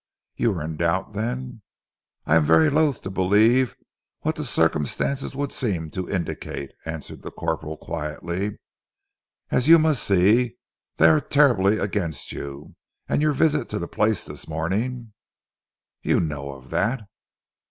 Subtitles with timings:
[0.35, 1.61] "You are in doubt, then?"
[2.25, 3.75] "I am very loath to believe
[4.21, 8.57] what the circumstances would seem to indicate," answered the corporal quietly.
[9.51, 10.55] "As you must see,
[10.97, 12.73] they are terribly against you,
[13.07, 15.13] and your visit to the place this morning"
[16.01, 17.03] "You know of that?"